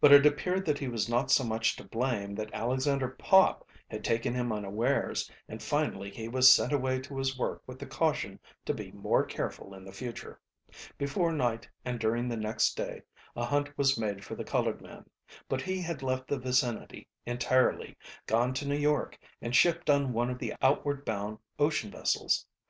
But 0.00 0.12
it 0.12 0.24
appeared 0.24 0.64
that 0.64 0.78
he 0.78 0.88
was 0.88 1.10
not 1.10 1.30
so 1.30 1.44
much 1.44 1.76
to 1.76 1.84
blame 1.84 2.34
that 2.36 2.48
Alexander 2.54 3.08
Pop 3.10 3.68
had 3.90 4.02
taken 4.02 4.34
him 4.34 4.50
unawares 4.50 5.30
and 5.46 5.62
finally 5.62 6.08
he 6.08 6.26
was 6.26 6.50
sent 6.50 6.72
away 6.72 7.00
to 7.00 7.18
his 7.18 7.38
work 7.38 7.62
with 7.66 7.78
the 7.78 7.84
caution 7.84 8.40
to 8.64 8.72
be 8.72 8.92
more 8.92 9.26
careful 9.26 9.74
in 9.74 9.84
the 9.84 9.92
future. 9.92 10.40
Before 10.96 11.32
night 11.32 11.68
and 11.84 12.00
during 12.00 12.30
the 12.30 12.36
next 12.38 12.78
day 12.78 13.02
a 13.36 13.44
hunt 13.44 13.76
was 13.76 13.98
made 13.98 14.24
for 14.24 14.34
the 14.36 14.42
colored 14.44 14.80
man, 14.80 15.04
but 15.50 15.60
he 15.60 15.82
had 15.82 16.02
left 16.02 16.28
the 16.28 16.38
vicinity 16.38 17.06
entirely, 17.26 17.94
gone 18.24 18.54
to 18.54 18.66
New 18.66 18.74
York, 18.78 19.18
and 19.42 19.54
shipped 19.54 19.90
on 19.90 20.14
one 20.14 20.30
of 20.30 20.38
the 20.38 20.54
outward 20.62 21.04
bound 21.04 21.36
ocean 21.58 21.90
vessels. 21.90 22.46